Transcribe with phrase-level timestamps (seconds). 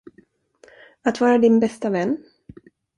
[1.01, 2.23] Att vara din bästa vän?